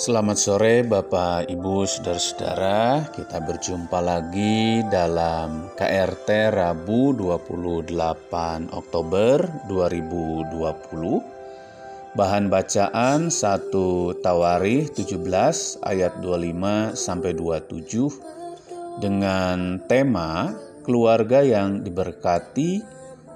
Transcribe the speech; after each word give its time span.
Selamat 0.00 0.40
sore 0.40 0.80
Bapak, 0.80 1.52
Ibu, 1.52 1.84
Saudara-saudara. 1.84 3.12
Kita 3.12 3.36
berjumpa 3.44 4.00
lagi 4.00 4.80
dalam 4.88 5.76
KRT 5.76 6.56
Rabu 6.56 7.12
28 7.12 8.72
Oktober 8.72 9.44
2020. 9.68 12.16
Bahan 12.16 12.48
bacaan 12.48 13.28
1 13.28 14.24
Tawarikh 14.24 14.96
17 14.96 15.84
ayat 15.84 16.16
25 16.24 16.96
sampai 16.96 17.36
27 17.36 19.04
dengan 19.04 19.84
tema 19.84 20.56
keluarga 20.80 21.44
yang 21.44 21.84
diberkati 21.84 22.80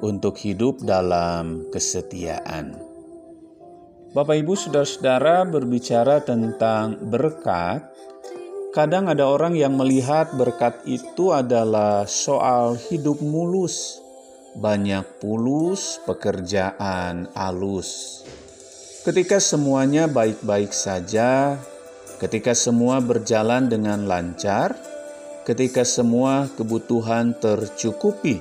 untuk 0.00 0.40
hidup 0.40 0.80
dalam 0.80 1.68
kesetiaan. 1.68 2.83
Bapak 4.14 4.46
Ibu 4.46 4.54
Saudara-saudara 4.54 5.42
berbicara 5.42 6.22
tentang 6.22 7.02
berkat, 7.02 7.82
kadang 8.70 9.10
ada 9.10 9.26
orang 9.26 9.58
yang 9.58 9.74
melihat 9.74 10.30
berkat 10.38 10.86
itu 10.86 11.34
adalah 11.34 12.06
soal 12.06 12.78
hidup 12.78 13.18
mulus, 13.18 13.98
banyak 14.54 15.02
pulus, 15.18 15.98
pekerjaan 16.06 17.26
alus. 17.34 18.22
Ketika 19.02 19.42
semuanya 19.42 20.06
baik-baik 20.06 20.70
saja, 20.70 21.58
ketika 22.22 22.54
semua 22.54 23.02
berjalan 23.02 23.66
dengan 23.66 24.06
lancar, 24.06 24.78
ketika 25.42 25.82
semua 25.82 26.46
kebutuhan 26.54 27.34
tercukupi, 27.42 28.38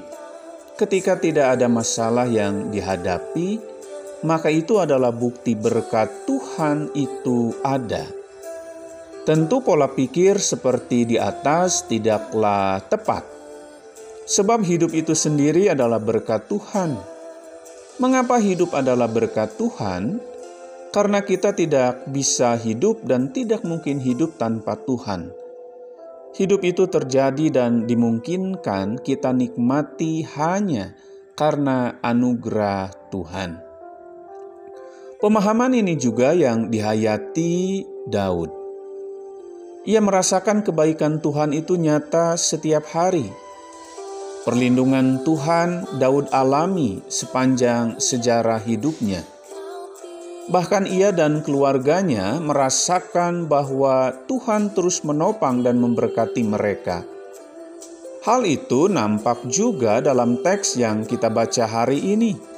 ketika 0.77 1.17
tidak 1.17 1.57
ada 1.57 1.65
masalah 1.65 2.29
yang 2.29 2.69
dihadapi, 2.69 3.72
maka 4.23 4.47
itu 4.47 4.79
adalah 4.79 5.11
bukti 5.11 5.53
berkat 5.53 6.27
Tuhan 6.27 6.95
itu 6.95 7.51
ada. 7.61 8.07
Tentu 9.23 9.63
pola 9.63 9.87
pikir 9.87 10.35
seperti 10.35 11.07
di 11.07 11.15
atas 11.15 11.87
tidaklah 11.87 12.83
tepat. 12.91 13.23
Sebab 14.27 14.63
hidup 14.63 14.91
itu 14.91 15.15
sendiri 15.15 15.71
adalah 15.71 15.99
berkat 15.99 16.47
Tuhan. 16.51 16.95
Mengapa 18.03 18.39
hidup 18.39 18.75
adalah 18.75 19.07
berkat 19.07 19.55
Tuhan? 19.55 20.19
Karena 20.91 21.23
kita 21.23 21.55
tidak 21.55 22.03
bisa 22.11 22.59
hidup 22.59 22.99
dan 23.07 23.31
tidak 23.31 23.63
mungkin 23.63 24.03
hidup 24.03 24.35
tanpa 24.35 24.75
Tuhan. 24.75 25.31
Hidup 26.35 26.59
itu 26.67 26.89
terjadi 26.91 27.47
dan 27.47 27.87
dimungkinkan 27.87 28.99
kita 28.99 29.31
nikmati 29.31 30.27
hanya 30.35 30.91
karena 31.39 31.97
anugerah 32.03 32.91
Tuhan. 33.07 33.62
Pemahaman 35.23 35.71
ini 35.71 35.95
juga 35.95 36.35
yang 36.35 36.67
dihayati 36.67 37.87
Daud. 38.11 38.51
Ia 39.87 40.03
merasakan 40.03 40.67
kebaikan 40.67 41.23
Tuhan 41.23 41.55
itu 41.55 41.79
nyata 41.79 42.35
setiap 42.35 42.83
hari. 42.91 43.31
Perlindungan 44.43 45.23
Tuhan 45.23 45.95
Daud 45.95 46.27
alami 46.27 46.99
sepanjang 47.07 48.03
sejarah 48.03 48.67
hidupnya. 48.67 49.23
Bahkan 50.51 50.91
ia 50.91 51.15
dan 51.15 51.39
keluarganya 51.39 52.43
merasakan 52.43 53.47
bahwa 53.47 54.11
Tuhan 54.27 54.75
terus 54.75 55.07
menopang 55.07 55.63
dan 55.63 55.79
memberkati 55.79 56.43
mereka. 56.43 57.07
Hal 58.27 58.43
itu 58.43 58.91
nampak 58.91 59.47
juga 59.47 60.03
dalam 60.03 60.43
teks 60.43 60.75
yang 60.75 61.07
kita 61.07 61.31
baca 61.31 61.63
hari 61.63 62.11
ini 62.11 62.51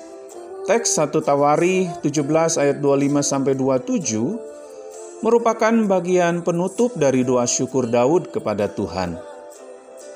Teks 0.66 0.98
1 0.98 1.14
Tawari 1.22 1.86
17 2.02 2.26
ayat 2.58 2.82
25 2.82 3.22
sampai 3.22 3.54
27 3.54 5.22
merupakan 5.22 5.70
bagian 5.86 6.42
penutup 6.42 6.90
dari 6.98 7.22
doa 7.22 7.46
syukur 7.46 7.86
Daud 7.86 8.34
kepada 8.34 8.66
Tuhan. 8.66 9.14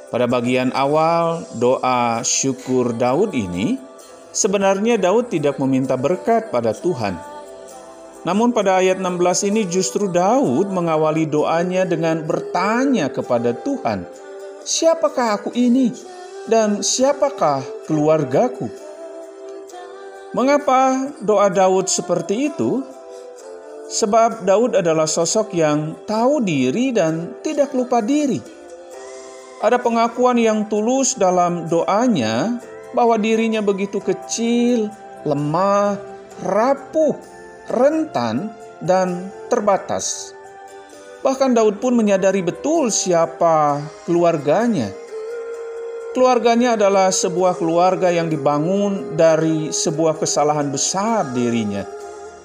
Pada 0.10 0.26
bagian 0.26 0.74
awal 0.74 1.46
doa 1.62 2.26
syukur 2.26 2.98
Daud 2.98 3.38
ini, 3.38 3.78
sebenarnya 4.34 4.98
Daud 4.98 5.30
tidak 5.30 5.62
meminta 5.62 5.94
berkat 5.94 6.50
pada 6.50 6.74
Tuhan. 6.74 7.14
Namun 8.26 8.50
pada 8.50 8.82
ayat 8.82 8.98
16 8.98 9.54
ini 9.54 9.70
justru 9.70 10.10
Daud 10.10 10.74
mengawali 10.74 11.30
doanya 11.30 11.86
dengan 11.86 12.26
bertanya 12.26 13.14
kepada 13.14 13.54
Tuhan, 13.54 14.02
"Siapakah 14.66 15.30
aku 15.30 15.54
ini 15.54 15.94
dan 16.50 16.82
siapakah 16.82 17.62
keluargaku?" 17.86 18.89
Mengapa 20.30 21.10
doa 21.26 21.50
Daud 21.50 21.90
seperti 21.90 22.54
itu? 22.54 22.86
Sebab 23.90 24.46
Daud 24.46 24.78
adalah 24.78 25.10
sosok 25.10 25.58
yang 25.58 25.98
tahu 26.06 26.46
diri 26.46 26.94
dan 26.94 27.42
tidak 27.42 27.74
lupa 27.74 27.98
diri. 27.98 28.38
Ada 29.66 29.82
pengakuan 29.82 30.38
yang 30.38 30.70
tulus 30.70 31.18
dalam 31.18 31.66
doanya 31.66 32.62
bahwa 32.94 33.18
dirinya 33.18 33.66
begitu 33.66 33.98
kecil, 33.98 34.94
lemah, 35.26 35.98
rapuh, 36.46 37.18
rentan, 37.66 38.54
dan 38.86 39.34
terbatas. 39.50 40.38
Bahkan 41.26 41.58
Daud 41.58 41.82
pun 41.82 41.98
menyadari 41.98 42.46
betul 42.46 42.94
siapa 42.94 43.82
keluarganya 44.06 44.94
Keluarganya 46.10 46.74
adalah 46.74 47.14
sebuah 47.14 47.62
keluarga 47.62 48.10
yang 48.10 48.34
dibangun 48.34 49.14
dari 49.14 49.70
sebuah 49.70 50.18
kesalahan 50.18 50.74
besar 50.74 51.30
dirinya, 51.38 51.86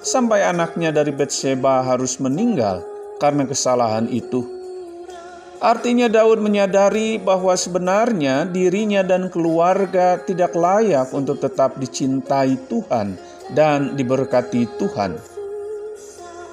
sampai 0.05 0.45
anaknya 0.45 0.93
dari 0.93 1.09
Betseba 1.09 1.81
harus 1.81 2.21
meninggal 2.21 2.85
karena 3.17 3.41
kesalahan 3.49 4.05
itu. 4.13 4.45
Artinya, 5.57 6.05
Daud 6.05 6.45
menyadari 6.45 7.17
bahwa 7.17 7.57
sebenarnya 7.57 8.45
dirinya 8.45 9.01
dan 9.01 9.33
keluarga 9.33 10.21
tidak 10.21 10.53
layak 10.53 11.09
untuk 11.09 11.41
tetap 11.41 11.81
dicintai 11.81 12.69
Tuhan 12.69 13.17
dan 13.57 13.97
diberkati 13.97 14.77
Tuhan. 14.77 15.17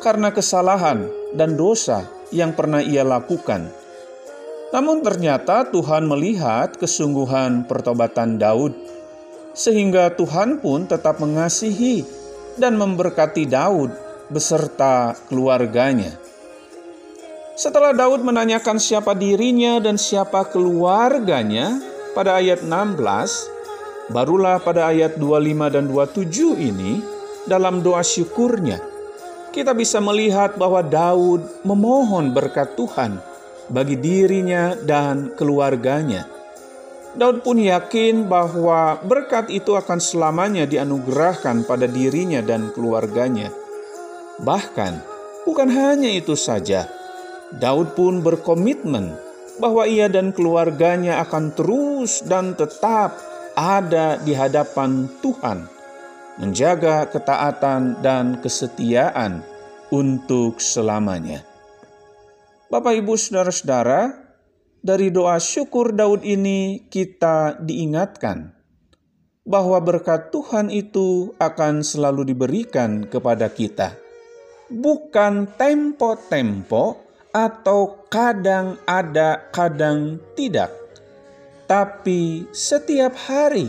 Karena 0.00 0.32
kesalahan 0.32 1.12
dan 1.36 1.60
dosa 1.60 2.08
yang 2.32 2.56
pernah 2.56 2.80
ia 2.80 3.04
lakukan 3.04 3.81
namun 4.72 5.04
ternyata 5.04 5.68
Tuhan 5.68 6.08
melihat 6.08 6.80
kesungguhan 6.80 7.68
pertobatan 7.68 8.40
Daud, 8.40 8.72
sehingga 9.52 10.16
Tuhan 10.16 10.64
pun 10.64 10.88
tetap 10.88 11.20
mengasihi 11.20 12.08
dan 12.56 12.80
memberkati 12.80 13.44
Daud 13.44 13.92
beserta 14.32 15.12
keluarganya. 15.28 16.16
Setelah 17.52 17.92
Daud 17.92 18.24
menanyakan 18.24 18.80
siapa 18.80 19.12
dirinya 19.12 19.76
dan 19.76 20.00
siapa 20.00 20.48
keluarganya 20.48 21.76
pada 22.16 22.40
ayat 22.40 22.64
16, 22.64 24.08
barulah 24.08 24.56
pada 24.56 24.88
ayat 24.88 25.20
25 25.20 25.68
dan 25.68 25.84
27 25.84 26.56
ini 26.56 27.04
dalam 27.44 27.84
doa 27.84 28.00
syukurnya 28.00 28.80
kita 29.52 29.76
bisa 29.76 30.00
melihat 30.00 30.56
bahwa 30.56 30.80
Daud 30.80 31.44
memohon 31.60 32.32
berkat 32.32 32.72
Tuhan 32.72 33.31
bagi 33.72 33.96
dirinya 33.96 34.76
dan 34.76 35.32
keluarganya. 35.32 36.28
Daud 37.12 37.44
pun 37.44 37.60
yakin 37.60 38.28
bahwa 38.28 39.00
berkat 39.04 39.52
itu 39.52 39.76
akan 39.76 40.00
selamanya 40.00 40.64
dianugerahkan 40.64 41.64
pada 41.68 41.84
dirinya 41.88 42.40
dan 42.40 42.72
keluarganya. 42.72 43.52
Bahkan, 44.40 44.92
bukan 45.44 45.68
hanya 45.68 46.08
itu 46.08 46.32
saja, 46.32 46.88
Daud 47.52 47.92
pun 47.92 48.24
berkomitmen 48.24 49.12
bahwa 49.60 49.84
ia 49.84 50.08
dan 50.08 50.32
keluarganya 50.32 51.20
akan 51.20 51.52
terus 51.52 52.24
dan 52.24 52.56
tetap 52.56 53.20
ada 53.52 54.16
di 54.16 54.32
hadapan 54.32 55.04
Tuhan, 55.20 55.68
menjaga 56.40 57.12
ketaatan 57.12 58.00
dan 58.00 58.40
kesetiaan 58.40 59.44
untuk 59.92 60.56
selamanya. 60.64 61.51
Bapak, 62.72 63.04
ibu, 63.04 63.20
saudara-saudara, 63.20 64.16
dari 64.80 65.12
doa 65.12 65.36
syukur 65.36 65.92
Daud 65.92 66.24
ini 66.24 66.88
kita 66.88 67.60
diingatkan 67.60 68.48
bahwa 69.44 69.76
berkat 69.76 70.32
Tuhan 70.32 70.72
itu 70.72 71.36
akan 71.36 71.84
selalu 71.84 72.32
diberikan 72.32 73.04
kepada 73.04 73.52
kita, 73.52 73.92
bukan 74.72 75.52
tempo-tempo 75.52 76.96
atau 77.36 78.08
kadang 78.08 78.80
ada, 78.88 79.52
kadang 79.52 80.16
tidak, 80.32 80.72
tapi 81.68 82.48
setiap 82.56 83.12
hari. 83.28 83.68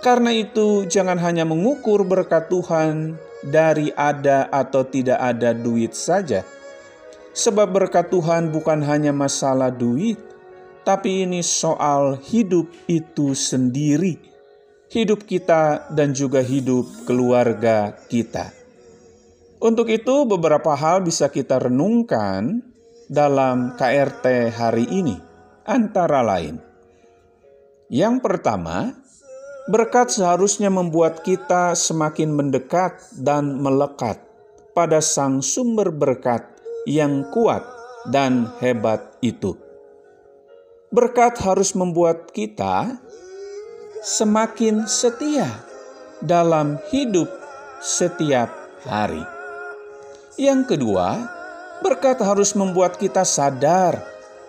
Karena 0.00 0.32
itu, 0.32 0.88
jangan 0.88 1.20
hanya 1.20 1.44
mengukur 1.44 2.08
berkat 2.08 2.48
Tuhan 2.48 3.20
dari 3.44 3.92
ada 3.92 4.48
atau 4.48 4.88
tidak 4.88 5.20
ada 5.20 5.52
duit 5.52 5.92
saja 5.92 6.40
Sebab 7.30 7.70
berkat 7.70 8.10
Tuhan 8.10 8.50
bukan 8.50 8.82
hanya 8.82 9.14
masalah 9.14 9.70
duit, 9.70 10.18
tapi 10.82 11.22
ini 11.22 11.46
soal 11.46 12.18
hidup 12.18 12.66
itu 12.90 13.38
sendiri. 13.38 14.18
Hidup 14.90 15.22
kita 15.22 15.86
dan 15.94 16.10
juga 16.10 16.42
hidup 16.42 17.06
keluarga 17.06 17.94
kita. 18.10 18.50
Untuk 19.62 19.86
itu, 19.86 20.26
beberapa 20.26 20.74
hal 20.74 21.06
bisa 21.06 21.30
kita 21.30 21.62
renungkan 21.62 22.58
dalam 23.06 23.78
KRT 23.78 24.50
hari 24.50 24.90
ini, 24.90 25.14
antara 25.62 26.26
lain: 26.26 26.58
yang 27.90 28.22
pertama, 28.22 28.94
berkat 29.66 30.14
seharusnya 30.14 30.70
membuat 30.70 31.26
kita 31.26 31.74
semakin 31.74 32.30
mendekat 32.30 33.02
dan 33.18 33.58
melekat 33.58 34.18
pada 34.74 35.02
Sang 35.02 35.42
Sumber 35.42 35.90
berkat 35.90 36.59
yang 36.90 37.30
kuat 37.30 37.62
dan 38.10 38.50
hebat 38.58 39.14
itu. 39.22 39.54
Berkat 40.90 41.38
harus 41.38 41.78
membuat 41.78 42.34
kita 42.34 42.98
semakin 44.02 44.90
setia 44.90 45.46
dalam 46.18 46.82
hidup 46.90 47.30
setiap 47.78 48.50
hari. 48.82 49.22
Yang 50.34 50.74
kedua, 50.74 51.30
berkat 51.78 52.18
harus 52.18 52.58
membuat 52.58 52.98
kita 52.98 53.22
sadar 53.22 54.02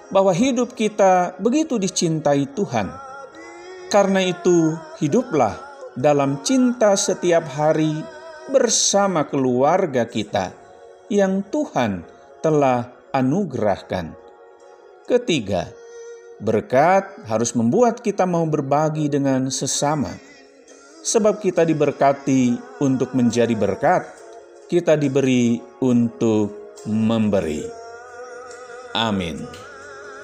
bahwa 0.09 0.33
hidup 0.33 0.73
kita 0.73 1.38
begitu 1.38 1.77
dicintai 1.77 2.49
Tuhan. 2.57 2.89
Karena 3.93 4.23
itu, 4.25 4.73
hiduplah 4.97 5.59
dalam 5.93 6.41
cinta 6.41 6.97
setiap 6.97 7.45
hari 7.53 7.91
bersama 8.49 9.27
keluarga 9.27 10.07
kita 10.07 10.55
yang 11.11 11.43
Tuhan 11.51 12.20
telah 12.41 12.91
anugerahkan. 13.13 14.13
Ketiga, 15.05 15.69
berkat 16.41 17.05
harus 17.29 17.53
membuat 17.53 18.01
kita 18.01 18.25
mau 18.25 18.43
berbagi 18.49 19.07
dengan 19.07 19.49
sesama, 19.53 20.11
sebab 21.05 21.41
kita 21.41 21.65
diberkati 21.65 22.57
untuk 22.81 23.13
menjadi 23.13 23.53
berkat 23.53 24.21
kita 24.71 24.95
diberi 24.95 25.59
untuk 25.83 26.79
memberi. 26.88 27.59
Amin. 28.95 29.70